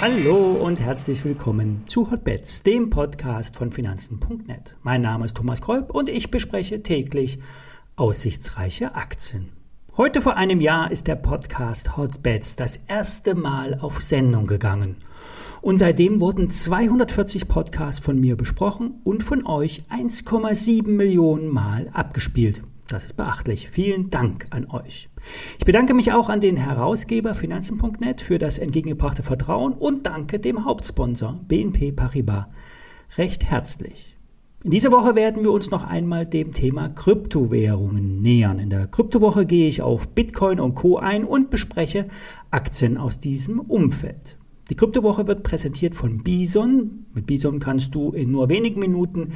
[0.00, 4.76] Hallo und herzlich willkommen zu Hotbets, dem Podcast von Finanzen.net.
[4.82, 7.40] Mein Name ist Thomas Kolb und ich bespreche täglich
[7.96, 9.48] aussichtsreiche Aktien.
[9.96, 14.98] Heute vor einem Jahr ist der Podcast Hotbets das erste Mal auf Sendung gegangen.
[15.60, 22.62] Und seitdem wurden 240 Podcasts von mir besprochen und von euch 1,7 Millionen Mal abgespielt.
[22.88, 23.68] Das ist beachtlich.
[23.68, 25.10] Vielen Dank an euch.
[25.58, 30.64] Ich bedanke mich auch an den Herausgeber Finanzen.net für das entgegengebrachte Vertrauen und danke dem
[30.64, 32.46] Hauptsponsor BNP Paribas
[33.16, 34.16] recht herzlich.
[34.64, 38.58] In dieser Woche werden wir uns noch einmal dem Thema Kryptowährungen nähern.
[38.58, 42.08] In der Kryptowoche gehe ich auf Bitcoin und Co ein und bespreche
[42.50, 44.38] Aktien aus diesem Umfeld.
[44.70, 47.06] Die Kryptowoche wird präsentiert von Bison.
[47.14, 49.30] Mit Bison kannst du in nur wenigen Minuten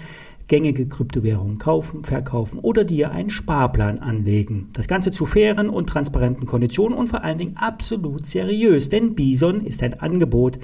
[0.46, 4.68] gängige Kryptowährungen kaufen, verkaufen oder dir einen Sparplan anlegen.
[4.74, 9.64] Das Ganze zu fairen und transparenten Konditionen und vor allen Dingen absolut seriös, denn Bison
[9.64, 10.58] ist ein Angebot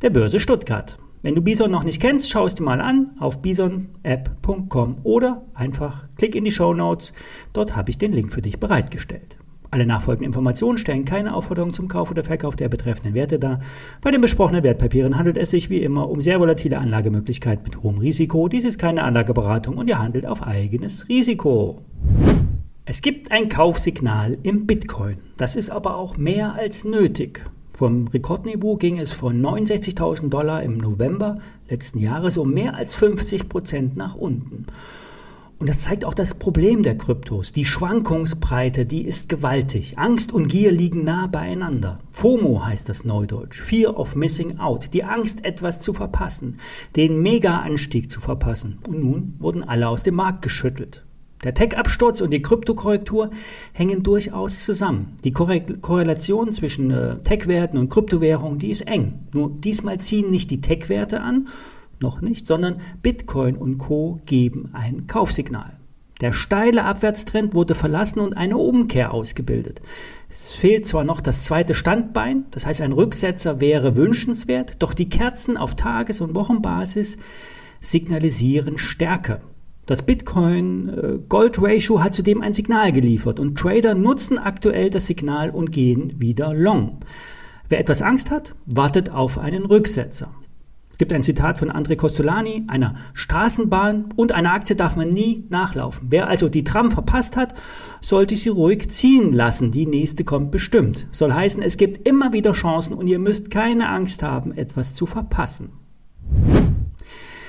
[0.00, 0.96] der Börse Stuttgart.
[1.20, 6.06] Wenn du Bison noch nicht kennst, schau es dir mal an auf bisonapp.com oder einfach
[6.16, 7.12] klick in die Show Notes.
[7.52, 9.36] Dort habe ich den Link für dich bereitgestellt.
[9.76, 13.60] Alle nachfolgenden Informationen stellen keine Aufforderung zum Kauf oder Verkauf der betreffenden Werte dar.
[14.00, 17.98] Bei den besprochenen Wertpapieren handelt es sich wie immer um sehr volatile Anlagemöglichkeiten mit hohem
[17.98, 18.48] Risiko.
[18.48, 21.82] Dies ist keine Anlageberatung und ihr handelt auf eigenes Risiko.
[22.86, 25.18] Es gibt ein Kaufsignal im Bitcoin.
[25.36, 27.44] Das ist aber auch mehr als nötig.
[27.76, 31.36] Vom Rekordniveau ging es von 69.000 Dollar im November
[31.68, 34.64] letzten Jahres um mehr als 50 Prozent nach unten.
[35.58, 37.50] Und das zeigt auch das Problem der Kryptos.
[37.52, 39.98] Die Schwankungsbreite, die ist gewaltig.
[39.98, 41.98] Angst und Gier liegen nah beieinander.
[42.10, 43.62] FOMO heißt das Neudeutsch.
[43.62, 44.92] Fear of Missing Out.
[44.92, 46.58] Die Angst, etwas zu verpassen.
[46.94, 48.78] Den Mega-Anstieg zu verpassen.
[48.86, 51.06] Und nun wurden alle aus dem Markt geschüttelt.
[51.42, 53.30] Der Tech-Absturz und die Kryptokorrektur
[53.72, 55.16] hängen durchaus zusammen.
[55.24, 59.26] Die Korrelation zwischen äh, Tech-Werten und Kryptowährungen, die ist eng.
[59.32, 61.48] Nur diesmal ziehen nicht die Tech-Werte an,
[62.02, 65.78] noch nicht, sondern Bitcoin und Co geben ein Kaufsignal.
[66.20, 69.82] Der steile Abwärtstrend wurde verlassen und eine Umkehr ausgebildet.
[70.30, 75.10] Es fehlt zwar noch das zweite Standbein, das heißt ein Rücksetzer wäre wünschenswert, doch die
[75.10, 77.18] Kerzen auf Tages- und Wochenbasis
[77.82, 79.40] signalisieren Stärke.
[79.84, 86.18] Das Bitcoin-Gold-Ratio hat zudem ein Signal geliefert und Trader nutzen aktuell das Signal und gehen
[86.18, 87.00] wieder long.
[87.68, 90.30] Wer etwas Angst hat, wartet auf einen Rücksetzer.
[90.96, 95.44] Es gibt ein Zitat von André Costolani, einer Straßenbahn und einer Aktie darf man nie
[95.50, 96.06] nachlaufen.
[96.08, 97.52] Wer also die Tram verpasst hat,
[98.00, 99.70] sollte sie ruhig ziehen lassen.
[99.70, 101.06] Die nächste kommt bestimmt.
[101.12, 105.04] Soll heißen, es gibt immer wieder Chancen und ihr müsst keine Angst haben, etwas zu
[105.04, 105.68] verpassen.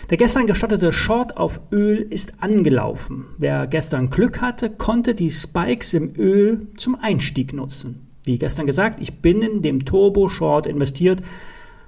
[0.09, 3.27] Der gestern gestattete Short auf Öl ist angelaufen.
[3.37, 8.09] Wer gestern Glück hatte, konnte die Spikes im Öl zum Einstieg nutzen.
[8.25, 11.21] Wie gestern gesagt, ich bin in dem Turbo Short investiert,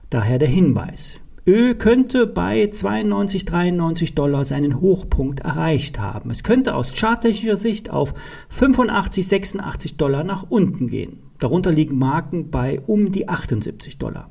[0.10, 1.20] daher der Hinweis.
[1.50, 6.30] Öl könnte bei 92, 93 Dollar seinen Hochpunkt erreicht haben.
[6.30, 8.14] Es könnte aus chartischer Sicht auf
[8.50, 11.24] 85, 86 Dollar nach unten gehen.
[11.40, 14.30] Darunter liegen Marken bei um die 78 Dollar.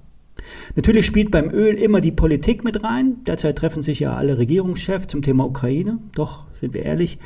[0.76, 3.16] Natürlich spielt beim Öl immer die Politik mit rein.
[3.26, 5.98] Derzeit treffen sich ja alle Regierungschefs zum Thema Ukraine.
[6.14, 7.18] Doch, sind wir ehrlich,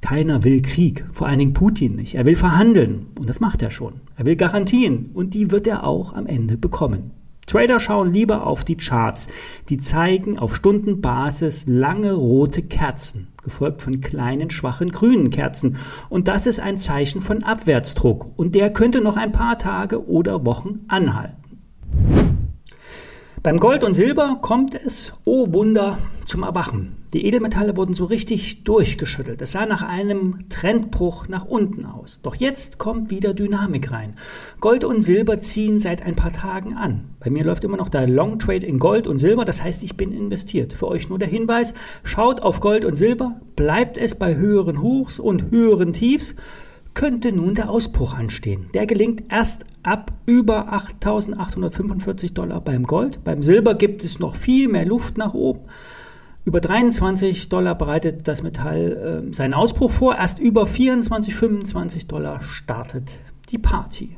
[0.00, 2.14] keiner will Krieg, vor allen Dingen Putin nicht.
[2.14, 4.00] Er will verhandeln und das macht er schon.
[4.16, 7.10] Er will Garantien und die wird er auch am Ende bekommen.
[7.46, 9.28] Trader schauen lieber auf die Charts.
[9.68, 15.76] Die zeigen auf Stundenbasis lange rote Kerzen, gefolgt von kleinen schwachen grünen Kerzen.
[16.08, 18.32] Und das ist ein Zeichen von Abwärtsdruck.
[18.36, 21.45] Und der könnte noch ein paar Tage oder Wochen anhalten.
[23.46, 26.96] Beim Gold und Silber kommt es, oh Wunder, zum Erwachen.
[27.14, 29.40] Die Edelmetalle wurden so richtig durchgeschüttelt.
[29.40, 32.18] Es sah nach einem Trendbruch nach unten aus.
[32.24, 34.16] Doch jetzt kommt wieder Dynamik rein.
[34.58, 37.10] Gold und Silber ziehen seit ein paar Tagen an.
[37.20, 39.96] Bei mir läuft immer noch der Long Trade in Gold und Silber, das heißt, ich
[39.96, 40.72] bin investiert.
[40.72, 45.20] Für euch nur der Hinweis, schaut auf Gold und Silber, bleibt es bei höheren Hochs
[45.20, 46.34] und höheren Tiefs
[46.96, 48.70] könnte nun der Ausbruch anstehen.
[48.74, 53.22] Der gelingt erst ab über 8.845 Dollar beim Gold.
[53.22, 55.60] Beim Silber gibt es noch viel mehr Luft nach oben.
[56.46, 60.16] Über 23 Dollar bereitet das Metall äh, seinen Ausbruch vor.
[60.16, 63.20] Erst über 24, 25 Dollar startet
[63.50, 64.16] die Party.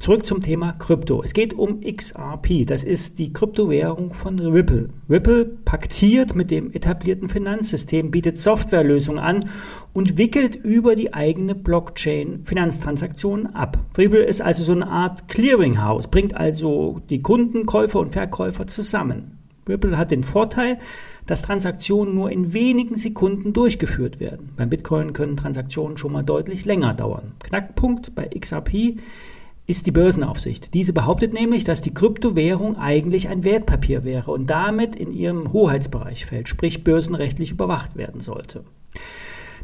[0.00, 1.22] Zurück zum Thema Krypto.
[1.22, 2.64] Es geht um XRP.
[2.66, 4.88] Das ist die Kryptowährung von Ripple.
[5.10, 9.44] Ripple paktiert mit dem etablierten Finanzsystem, bietet Softwarelösungen an
[9.92, 13.76] und wickelt über die eigene Blockchain Finanztransaktionen ab.
[13.98, 19.36] Ripple ist also so eine Art Clearinghouse, bringt also die Kunden, Käufer und Verkäufer zusammen.
[19.68, 20.78] Ripple hat den Vorteil,
[21.26, 24.48] dass Transaktionen nur in wenigen Sekunden durchgeführt werden.
[24.56, 27.32] Beim Bitcoin können Transaktionen schon mal deutlich länger dauern.
[27.40, 28.96] Knackpunkt bei XRP
[29.70, 30.74] ist die Börsenaufsicht.
[30.74, 36.26] Diese behauptet nämlich, dass die Kryptowährung eigentlich ein Wertpapier wäre und damit in ihrem Hoheitsbereich
[36.26, 38.64] fällt, sprich börsenrechtlich überwacht werden sollte.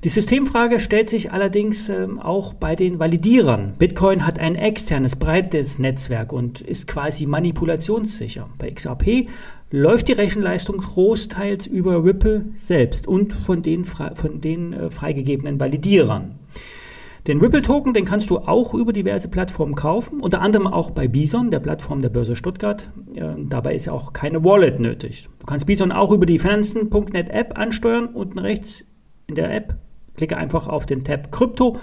[0.05, 3.75] Die Systemfrage stellt sich allerdings äh, auch bei den Validierern.
[3.79, 8.49] Bitcoin hat ein externes, breites Netzwerk und ist quasi manipulationssicher.
[8.59, 9.29] Bei XRP
[9.73, 16.39] läuft die Rechenleistung großteils über Ripple selbst und von den, von den äh, freigegebenen Validierern.
[17.27, 21.51] Den Ripple-Token, den kannst du auch über diverse Plattformen kaufen, unter anderem auch bei Bison,
[21.51, 22.89] der Plattform der Börse Stuttgart.
[23.15, 25.29] Äh, dabei ist auch keine Wallet nötig.
[25.41, 28.07] Du kannst Bison auch über die Finanzen.net App ansteuern.
[28.07, 28.85] Unten rechts
[29.27, 29.75] in der App
[30.17, 31.77] klicke einfach auf den Tab Krypto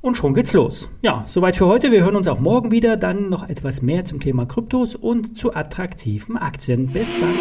[0.00, 0.88] und schon geht's los.
[1.02, 1.90] Ja, soweit für heute.
[1.90, 2.96] Wir hören uns auch morgen wieder.
[2.96, 6.92] Dann noch etwas mehr zum Thema Kryptos und zu attraktiven Aktien.
[6.92, 7.34] Bis dann.